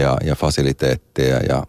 [0.00, 1.66] ja, ja fasiliteetteja ja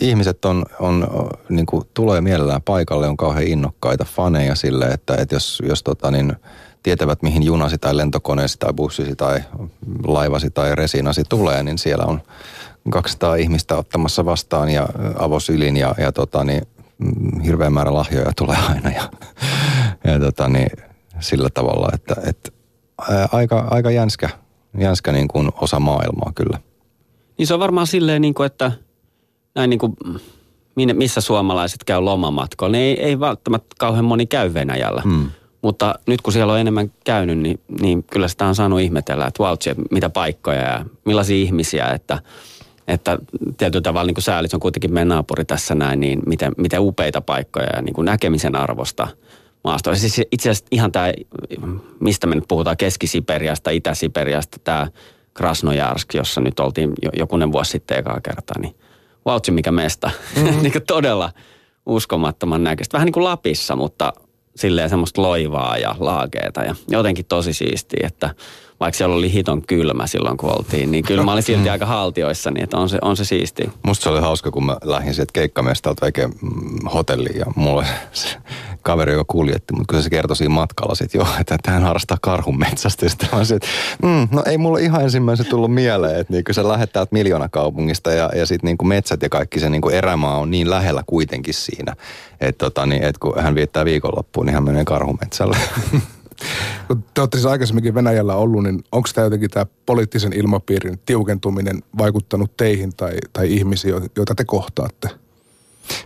[0.00, 1.08] ihmiset on, on
[1.48, 6.10] niin kuin, tulee mielellään paikalle, on kauhean innokkaita faneja sille, että, että jos, jos tota,
[6.10, 6.36] niin,
[6.82, 9.40] tietävät, mihin junasi tai lentokoneesi tai bussisi tai
[10.06, 12.20] laivasi tai resinasi tulee, niin siellä on
[12.90, 14.88] 200 ihmistä ottamassa vastaan ja
[15.18, 16.62] avosylin ja, ja tota, niin,
[16.98, 19.10] mm, hirveän määrä lahjoja tulee aina ja,
[20.04, 20.70] ja tota, niin,
[21.20, 22.50] sillä tavalla, että, että
[23.32, 24.28] aika, aika jänskä,
[24.78, 26.58] jänskä niin kuin osa maailmaa kyllä.
[27.38, 28.72] Niin se on varmaan silleen, niin kuin, että
[29.54, 29.96] näin niin kuin,
[30.94, 35.02] missä suomalaiset käy lomamatkoilla, niin ei, ei välttämättä kauhean moni käy Venäjällä.
[35.04, 35.30] Hmm.
[35.62, 39.42] Mutta nyt kun siellä on enemmän käynyt, niin, niin kyllä sitä on saanut ihmetellä, että
[39.42, 39.54] wow,
[39.90, 42.18] mitä paikkoja ja millaisia ihmisiä, että,
[42.88, 43.18] että
[43.56, 47.20] tietyllä tavalla niin kuin säälit on kuitenkin meidän naapuri tässä näin, niin miten, miten upeita
[47.20, 49.08] paikkoja ja niin kuin näkemisen arvosta
[49.64, 49.94] maastoa.
[49.94, 51.12] Siis itse asiassa ihan tämä,
[52.00, 54.86] mistä me nyt puhutaan, Keski-Siperiasta, Itä-Siperiasta, tämä
[55.34, 58.74] Krasnojarsk, jossa nyt oltiin jokunen vuosi sitten ekaa kertaa, niin
[59.24, 60.10] vautsi mikä mesta.
[60.36, 60.62] Mm-hmm.
[60.62, 61.32] niin todella
[61.86, 62.92] uskomattoman näköistä.
[62.92, 64.12] Vähän niin kuin Lapissa, mutta
[64.56, 68.34] silleen semmoista loivaa ja laakeeta ja jotenkin tosi siistiä, että
[68.80, 71.72] vaikka siellä oli hiton kylmä silloin kun oltiin, niin kyllä mä olin silti mm.
[71.72, 73.70] aika haltioissa, niin että on se, on se siisti.
[73.82, 78.36] Musta se oli hauska, kun mä lähdin sieltä keikkamestalta oikein mm, hotelliin ja mulla se
[78.82, 82.58] kaveri, joka kuljetti, mutta kyllä se kertoi siinä matkalla sitten jo, että hän harrastaa karhun
[82.58, 83.08] metsästä.
[83.08, 83.68] Sitten mä että
[84.02, 88.12] mm, no ei mulle ihan ensimmäisen tullut mieleen, että niin kun sä lähdet täältä miljoonakaupungista
[88.12, 91.96] ja, ja sitten niin metsät ja kaikki se niin erämaa on niin lähellä kuitenkin siinä,
[92.40, 95.56] että tota, niin, et kun hän viettää viikonloppuun, niin hän menee karhumetsälle.
[96.88, 101.82] Kun te olette siis aikaisemminkin Venäjällä ollut, niin onko tämä jotenkin tämä poliittisen ilmapiirin tiukentuminen
[101.98, 105.08] vaikuttanut teihin tai, tai ihmisiin, joita te kohtaatte?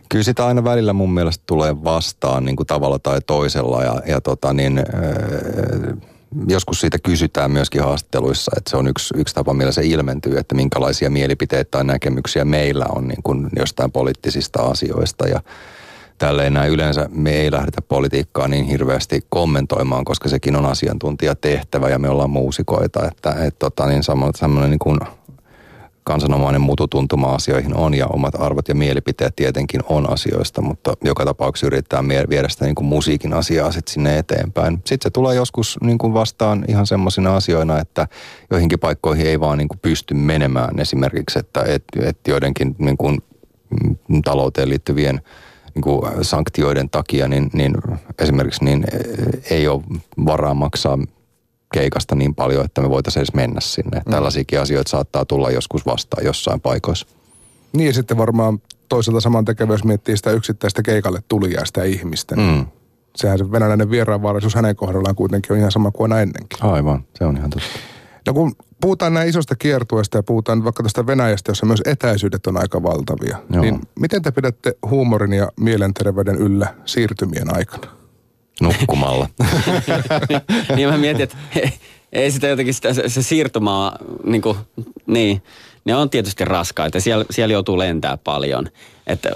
[0.08, 4.20] Kyllä sitä aina välillä mun mielestä tulee vastaan niin kuin tavalla tai toisella ja, ja
[4.20, 5.96] tota niin, äh,
[6.48, 10.54] joskus siitä kysytään myöskin haastatteluissa, että se on yksi, yksi tapa, millä se ilmentyy, että
[10.54, 15.40] minkälaisia mielipiteitä tai näkemyksiä meillä on niin kuin jostain poliittisista asioista ja
[16.18, 21.98] tälleen näin yleensä me ei lähdetä politiikkaa niin hirveästi kommentoimaan, koska sekin on asiantuntijatehtävä ja
[21.98, 24.02] me ollaan muusikoita, että et, tota, niin
[24.34, 25.00] semmoinen niin kuin
[26.04, 31.66] kansanomainen mututuntuma asioihin on ja omat arvot ja mielipiteet tietenkin on asioista, mutta joka tapauksessa
[31.66, 34.74] yritetään viedä sitä niin kuin musiikin asiaa sitten sinne eteenpäin.
[34.74, 38.08] Sitten se tulee joskus niin kuin vastaan ihan semmoisina asioina, että
[38.50, 43.18] joihinkin paikkoihin ei vaan niin kuin pysty menemään esimerkiksi, että et, et joidenkin niin kuin
[44.08, 45.20] mm, talouteen liittyvien–
[45.74, 47.74] niin kuin sanktioiden takia, niin, niin
[48.18, 48.84] esimerkiksi niin
[49.50, 49.82] ei ole
[50.26, 50.98] varaa maksaa
[51.74, 54.02] keikasta niin paljon, että me voitaisiin edes mennä sinne.
[54.06, 54.12] Mm.
[54.12, 57.06] Tällaisiakin asioita saattaa tulla joskus vastaan jossain paikoissa.
[57.72, 58.58] Niin ja sitten varmaan
[58.88, 62.36] toisaalta saman tekevä, jos miettii sitä yksittäistä keikalle tulijaa sitä ihmistä.
[62.36, 62.66] Niin mm.
[63.16, 66.58] Sehän se venäläinen vieraanvaaraisuus hänen kohdallaan kuitenkin on ihan sama kuin aina ennenkin.
[66.60, 67.68] Aivan, se on ihan totta.
[68.26, 72.56] No kun puhutaan näin isosta kiertueesta ja puhutaan vaikka tästä Venäjästä, jossa myös etäisyydet on
[72.56, 73.62] aika valtavia, Joo.
[73.62, 77.86] niin miten te pidätte huumorin ja mielenterveyden yllä siirtymien aikana?
[78.60, 79.28] Nukkumalla.
[80.76, 81.36] niin mä mietin, että
[82.12, 83.92] ei sitä jotenkin sitä, se, se siirtymä
[84.24, 84.58] niin kuin,
[85.06, 85.42] niin,
[85.84, 87.00] ne on tietysti raskaita.
[87.00, 88.68] Siellä, siellä joutuu lentää paljon.
[89.06, 89.30] Että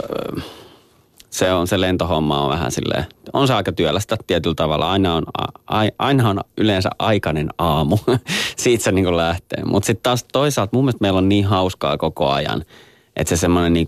[1.38, 4.90] se on, se lentohomma on vähän silleen, on se aika työlästä tietyllä tavalla.
[4.90, 5.22] Aina on,
[5.66, 7.98] a, aina on yleensä aikainen aamu.
[8.56, 9.64] Siitä se niin lähtee.
[9.64, 12.64] Mutta sitten taas toisaalta mun mielestä meillä on niin hauskaa koko ajan,
[13.16, 13.86] että se semmoinen niin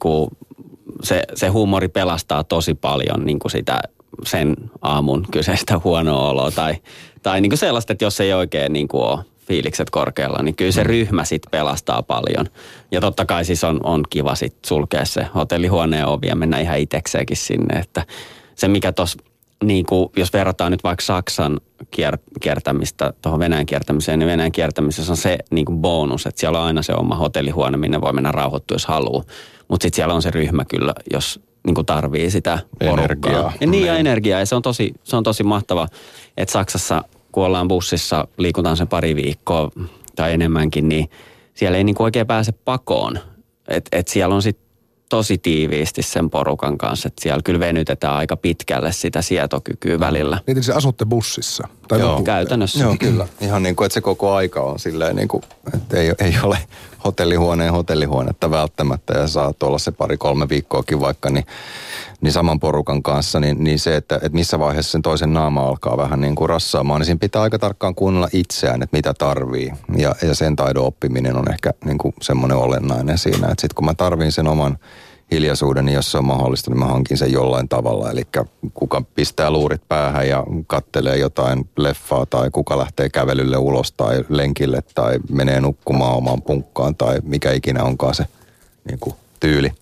[1.03, 3.81] se, se huumori pelastaa tosi paljon niin kuin sitä
[4.25, 6.75] sen aamun kyseistä huonoa oloa tai,
[7.23, 10.73] tai niin kuin sellaista, että jos ei oikein niin kuin ole fiilikset korkealla, niin kyllä
[10.73, 12.47] se ryhmä sitten pelastaa paljon.
[12.91, 16.79] Ja totta kai siis on, on kiva sitten sulkea se hotellihuoneen ovi ja mennä ihan
[16.79, 18.07] itsekseenkin sinne, että
[18.55, 19.19] se mikä tuossa
[19.65, 21.61] niin kuin, jos verrataan nyt vaikka Saksan
[21.91, 26.61] kier, kiertämistä tuohon Venäjän kiertämiseen, niin Venäjän kiertämisessä on se niin kuin bonus, että siellä
[26.61, 29.25] on aina se oma hotellihuone, minne voi mennä rauhoittua, jos haluaa.
[29.69, 33.53] Mutta sitten siellä on se ryhmä kyllä, jos niin kuin tarvii sitä Energiaa.
[33.61, 35.89] Ja niin ja energiaa, ja se on tosi, se on tosi mahtava,
[36.37, 39.71] että Saksassa, kun ollaan bussissa, liikutaan sen pari viikkoa
[40.17, 41.11] tai enemmänkin, niin
[41.55, 43.19] siellä ei niin kuin oikein pääse pakoon.
[43.69, 44.71] Et, et siellä on sitten
[45.09, 50.39] tosi tiiviisti sen porukan kanssa, että siellä kyllä venytetään aika pitkälle sitä sietokykyä välillä.
[50.47, 51.69] Niin se asutte bussissa?
[51.89, 52.85] Tai Joo, käytännössä.
[52.85, 53.29] Joo, kyllä.
[53.41, 55.43] Ihan niin kuin, että se koko aika on silleen niin kuin,
[55.75, 56.59] että ei, ei ole
[57.05, 61.47] hotellihuoneen hotellihuonetta välttämättä ja saat olla se pari-kolme viikkoakin vaikka, niin,
[62.21, 65.97] niin saman porukan kanssa, niin, niin se, että, että missä vaiheessa sen toisen naama alkaa
[65.97, 69.73] vähän niin kuin rassaamaan, niin siinä pitää aika tarkkaan kuunnella itseään, että mitä tarvii.
[69.97, 73.85] Ja, ja sen taidon oppiminen on ehkä niin kuin semmoinen olennainen siinä, että sitten kun
[73.85, 74.79] mä tarvin sen oman
[75.31, 78.11] hiljaisuuden, niin jos se on mahdollista, niin mä hankin sen jollain tavalla.
[78.11, 78.23] Eli
[78.75, 84.83] kuka pistää luurit päähän ja kattelee jotain leffaa tai kuka lähtee kävelylle ulos tai lenkille
[84.95, 88.25] tai menee nukkumaan omaan punkkaan tai mikä ikinä onkaan se
[88.89, 89.73] niin kuin, tyyli.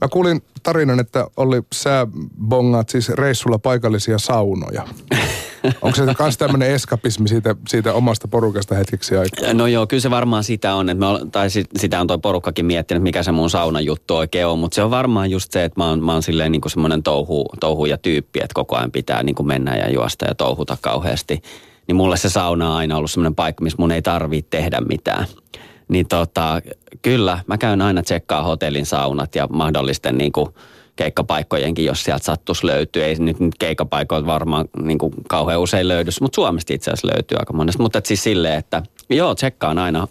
[0.00, 2.06] Mä kuulin tarinan, että oli sä
[2.48, 4.88] bongaat siis reissulla paikallisia saunoja.
[5.82, 9.54] Onko se myös tämmöinen eskapismi siitä, siitä omasta porukasta hetkeksi aikaa?
[9.54, 12.66] No joo, kyllä se varmaan sitä on, että me tai sit, sitä on toi porukkakin
[12.66, 15.80] miettinyt, mikä se mun saunan juttu oikein on, mutta se on varmaan just se, että
[15.80, 19.34] mä oon, mä oon silleen niin semmoinen touhu, touhuja tyyppi, että koko ajan pitää niin
[19.34, 21.42] kuin mennä ja juosta ja touhuta kauheasti.
[21.86, 25.26] Niin mulle se sauna on aina ollut semmoinen paikka, missä mun ei tarvitse tehdä mitään.
[25.88, 26.60] Niin tota,
[27.02, 30.48] kyllä, mä käyn aina tsekkaa hotellin saunat ja mahdollisten niin kuin
[30.98, 33.06] keikkapaikkojenkin, jos sieltä sattuisi löytyä.
[33.06, 37.38] Ei nyt, nyt keikkapaikoilta varmaan niin kuin kauhean usein löydy, mutta Suomesta itse asiassa löytyy
[37.38, 37.82] aika monesta.
[37.82, 40.08] Mutta siis silleen, että joo, tsekkaan aina.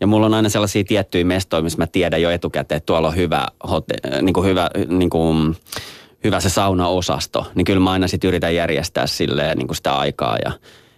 [0.00, 3.16] Ja mulla on aina sellaisia tiettyjä mestoja, missä mä tiedän jo etukäteen, että tuolla on
[3.16, 5.56] hyvä, hote, niin kuin hyvä, niin kuin,
[6.24, 7.46] hyvä se saunaosasto.
[7.54, 10.52] Niin kyllä mä aina sitten yritän järjestää silleen niin kuin sitä aikaa ja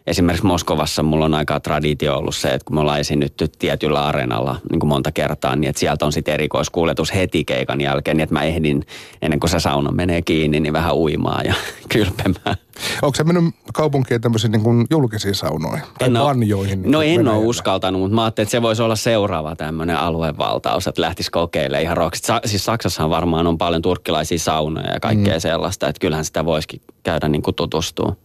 [0.06, 4.56] Esimerkiksi Moskovassa mulla on aika traditio ollut se, että kun me ollaan esiinnytty tietyllä areenalla
[4.70, 8.32] niin kuin monta kertaa, niin että sieltä on sitten erikoiskuljetus heti keikan jälkeen, niin että
[8.34, 8.86] mä ehdin
[9.22, 11.54] ennen kuin se sauna menee kiinni, niin vähän uimaan ja
[11.92, 12.56] kylpemään.
[13.02, 15.86] Onko se mennyt kaupunkiin tämmöisiin niin kuin julkisiin saunoihin?
[15.98, 16.82] Tai En oo- banjoihin?
[16.82, 20.86] niin No en ole uskaltanut, mutta mä ajattelin, että se voisi olla seuraava tämmöinen aluevaltaus,
[20.86, 22.24] että lähtisi kokeilemaan ihan roksit.
[22.24, 25.40] Sa- siis Saksassahan varmaan on paljon turkkilaisia saunoja ja kaikkea mm.
[25.40, 28.16] sellaista, että kyllähän sitä voisikin käydä niin kuin tutustua.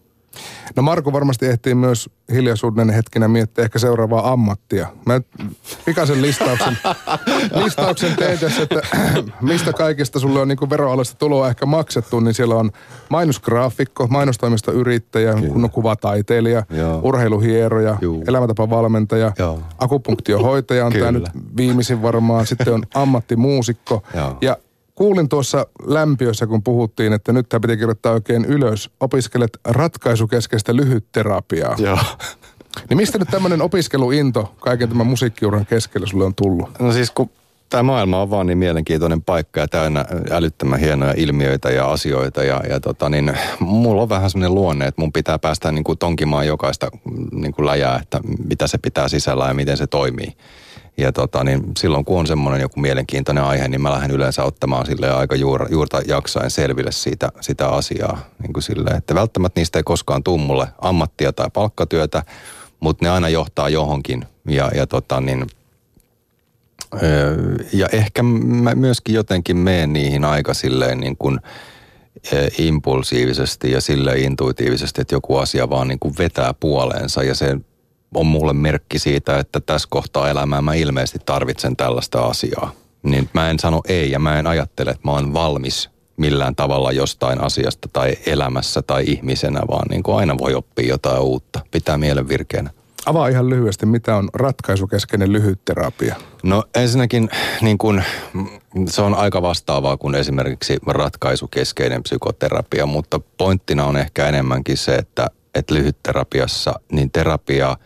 [0.76, 4.88] No Marko varmasti ehtii myös hiljaisuuden hetkinä miettiä ehkä seuraavaa ammattia.
[5.06, 5.28] Mä nyt
[5.86, 6.78] pikaisen listauksen,
[7.64, 8.82] listauksen tein tässä, että
[9.42, 12.72] mistä kaikista sulle on niin veroalasta tuloa ehkä maksettu, niin siellä on
[13.10, 17.00] mainosgraafikko, mainostoimistoyrittäjä, kunnon kuvataiteilija, Joo.
[17.04, 18.24] urheiluhieroja, Juu.
[18.28, 19.60] elämäntapavalmentaja, Joo.
[19.78, 24.38] akupunktiohoitaja on tämä nyt viimeisin varmaan, sitten on ammattimuusikko Joo.
[24.42, 24.58] ja
[25.00, 28.90] Kuulin tuossa lämpiössä, kun puhuttiin, että nyt tämä piti kirjoittaa oikein ylös.
[29.00, 31.76] Opiskelet ratkaisukeskeistä lyhytterapiaa.
[31.78, 31.98] Joo.
[32.90, 36.70] Niin mistä nyt tämmöinen opiskeluinto kaiken tämän musiikkiuran keskellä sulle on tullut?
[36.80, 37.30] No siis kun
[37.70, 42.44] tämä maailma on vaan niin mielenkiintoinen paikka ja täynnä älyttömän hienoja ilmiöitä ja asioita.
[42.44, 45.98] Ja, ja tota niin, mulla on vähän semmoinen luonne, että mun pitää päästä niin kuin
[45.98, 46.92] tonkimaan jokaista
[47.32, 50.34] niin kuin läjää, että mitä se pitää sisällä ja miten se toimii.
[51.00, 54.86] Ja tota, niin silloin kun on semmoinen joku mielenkiintoinen aihe, niin mä lähden yleensä ottamaan
[54.86, 58.20] sille aika juur, juurta jaksain selville siitä, sitä asiaa.
[58.42, 62.24] Niin kuin sille, että välttämättä niistä ei koskaan tule mulle ammattia tai palkkatyötä,
[62.80, 64.26] mutta ne aina johtaa johonkin.
[64.48, 65.48] Ja, ja tota, niin,
[67.74, 71.40] ja ehkä mä myöskin jotenkin menen niihin aika silleen niin kuin
[72.58, 77.58] impulsiivisesti ja sille intuitiivisesti, että joku asia vaan niin kuin vetää puoleensa ja se
[78.16, 82.72] on mulle merkki siitä, että tässä kohtaa elämää mä ilmeisesti tarvitsen tällaista asiaa.
[83.04, 86.92] Niin mä en sano ei ja mä en ajattele, että mä oon valmis millään tavalla
[86.92, 91.60] jostain asiasta tai elämässä tai ihmisenä, vaan niin kuin aina voi oppia jotain uutta.
[91.72, 92.70] Pitää mielen virkeänä.
[93.06, 96.16] Avaa ihan lyhyesti, mitä on ratkaisukeskeinen lyhytterapia?
[96.44, 97.30] No ensinnäkin
[97.62, 98.04] niin kun,
[98.88, 105.28] se on aika vastaavaa kuin esimerkiksi ratkaisukeskeinen psykoterapia, mutta pointtina on ehkä enemmänkin se, että,
[105.56, 107.78] että lyhytterapiassa niin terapia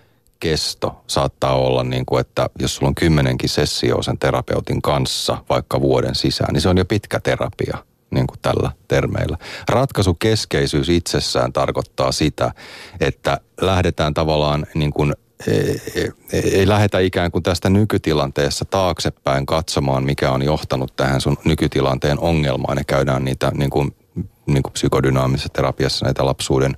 [0.44, 5.82] kesto saattaa olla niin kuin, että jos sulla on kymmenenkin sessioa sen terapeutin kanssa vaikka
[5.82, 7.78] vuoden sisään, niin se on jo pitkä terapia
[8.12, 9.38] niin kuin tällä termeillä.
[9.70, 12.52] Ratkaisukeskeisyys itsessään tarkoittaa sitä,
[13.00, 15.14] että lähdetään tavallaan niin kuin
[15.48, 15.82] ei,
[16.34, 22.20] ei, ei lähdetä ikään kuin tästä nykytilanteessa taaksepäin katsomaan, mikä on johtanut tähän sun nykytilanteen
[22.20, 22.78] ongelmaan.
[22.78, 23.96] Ja käydään niitä niin kuin,
[24.46, 26.78] niin kuin psykodynaamisessa terapiassa näitä lapsuuden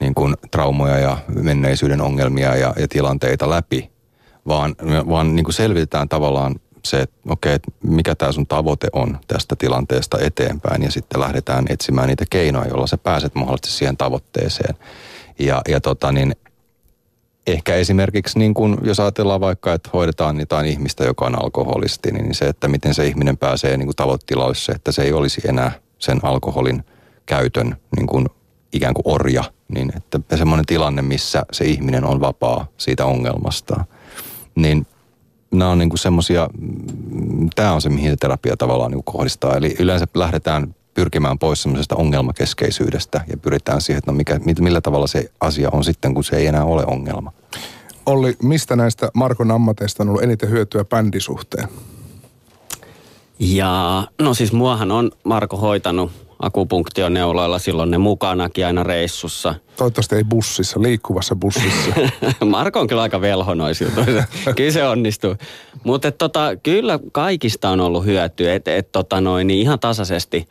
[0.00, 3.90] niin kuin traumoja ja menneisyyden ongelmia ja, ja tilanteita läpi,
[4.46, 4.76] vaan,
[5.08, 6.54] vaan niin kuin selvitetään tavallaan
[6.84, 11.64] se, että okei, että mikä tämä sun tavoite on tästä tilanteesta eteenpäin ja sitten lähdetään
[11.68, 14.74] etsimään niitä keinoja, joilla sä pääset mahdollisesti siihen tavoitteeseen.
[15.38, 16.36] Ja, ja tota niin,
[17.46, 22.34] ehkä esimerkiksi niin kun, jos ajatellaan vaikka, että hoidetaan jotain ihmistä, joka on alkoholisti, niin
[22.34, 26.84] se, että miten se ihminen pääsee niin tavoittilaissa, että se ei olisi enää sen alkoholin
[27.26, 28.26] käytön niin kuin
[28.72, 33.84] ikään kuin orja, niin että semmoinen tilanne, missä se ihminen on vapaa siitä ongelmasta,
[34.54, 34.86] niin
[35.50, 39.56] nämä on niin semmoisia, mm, tämä on se, mihin se terapia tavallaan niin kohdistaa.
[39.56, 45.06] Eli yleensä lähdetään pyrkimään pois semmoisesta ongelmakeskeisyydestä ja pyritään siihen, että no mikä, millä tavalla
[45.06, 47.32] se asia on sitten, kun se ei enää ole ongelma.
[48.06, 51.68] Olli, mistä näistä Markon ammateista on ollut eniten hyötyä bändisuhteen?
[53.38, 59.54] Ja no siis muahan on Marko hoitanut akupunktioneuloilla silloin ne mukanakin aina reissussa.
[59.76, 61.90] Toivottavasti ei bussissa, liikkuvassa bussissa.
[62.44, 64.04] Marko on kyllä aika velhonoisilta.
[64.56, 65.36] kyllä se onnistuu.
[65.84, 70.48] Mutta tota, kyllä kaikista on ollut hyötyä, että et, tota noin, niin ihan tasaisesti.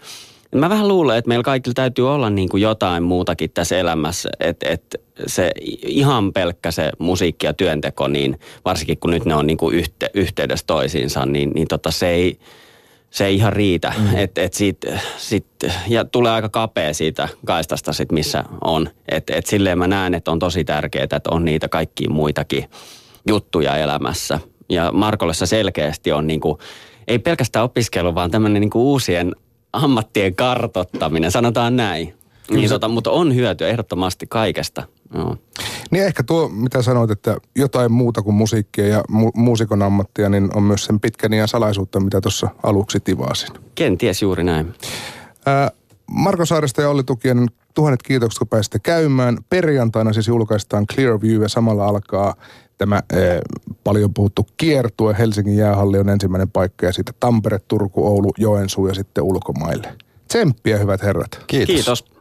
[0.56, 4.70] Mä vähän luulen, että meillä kaikilla täytyy olla niin kuin jotain muutakin tässä elämässä, että
[4.70, 4.96] et
[5.28, 5.52] se
[5.86, 10.10] ihan pelkkä se musiikki ja työnteko, niin varsinkin kun nyt ne on niin kuin yhte,
[10.14, 12.40] yhteydessä toisiinsa, niin, niin tota se ei,
[13.16, 13.94] se ei ihan riitä.
[13.98, 14.18] Mm.
[14.18, 14.78] Et, et sit,
[15.18, 15.46] sit,
[15.88, 18.90] ja tulee aika kapea siitä kaistasta, sit, missä on.
[19.10, 22.70] Et, et silleen mä näen, että on tosi tärkeää, että on niitä kaikkia muitakin
[23.28, 24.40] juttuja elämässä.
[24.70, 26.60] Ja Markolle se selkeästi on niinku,
[27.08, 29.36] ei pelkästään opiskelu, vaan tämmöinen niinku uusien
[29.74, 32.14] ammattien kartottaminen, sanotaan näin.
[32.50, 34.84] Niin, tota, mutta on hyötyä ehdottomasti kaikesta.
[35.14, 35.38] Joo.
[35.92, 40.50] Niin ehkä tuo, mitä sanoit, että jotain muuta kuin musiikkia ja mu- muusikon ammattia, niin
[40.56, 43.50] on myös sen pitkän ja salaisuutta, mitä tuossa aluksi tivaasin.
[43.76, 44.74] Kenties juuri näin.
[45.46, 45.72] Ää,
[46.08, 49.38] Marko Saaresta ja Olli Tukien tuhannet kiitokset, kun pääsitte käymään.
[49.50, 52.36] Perjantaina siis julkaistaan Clearview ja samalla alkaa
[52.78, 53.02] tämä ää,
[53.84, 55.16] paljon puhuttu kiertue.
[55.20, 59.96] Helsingin jäähalli on ensimmäinen paikka ja sitten Tampere, Turku, Oulu, Joensuu ja sitten ulkomaille.
[60.28, 61.40] Tsemppiä hyvät herrat.
[61.48, 61.76] Kiitos.
[61.76, 62.15] Kiitos.